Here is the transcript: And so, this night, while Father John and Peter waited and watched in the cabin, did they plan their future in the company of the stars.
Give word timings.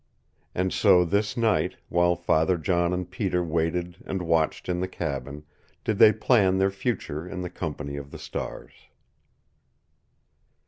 And 0.55 0.73
so, 0.73 1.05
this 1.05 1.37
night, 1.37 1.75
while 1.87 2.15
Father 2.15 2.57
John 2.57 2.91
and 2.91 3.07
Peter 3.07 3.43
waited 3.43 3.97
and 4.03 4.23
watched 4.23 4.67
in 4.67 4.79
the 4.79 4.87
cabin, 4.87 5.43
did 5.83 5.99
they 5.99 6.11
plan 6.11 6.57
their 6.57 6.71
future 6.71 7.29
in 7.29 7.43
the 7.43 7.51
company 7.51 7.97
of 7.97 8.09
the 8.09 8.17
stars. 8.17 8.73